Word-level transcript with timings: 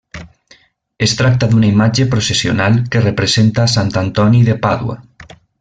Es 1.07 1.13
tracta 1.19 1.49
d'una 1.51 1.69
imatge 1.75 2.07
processional 2.15 2.81
que 2.97 3.05
representa 3.05 3.67
a 3.67 3.73
sant 3.77 3.95
Antoni 4.05 4.45
de 4.53 4.61
Pàdua. 4.69 4.99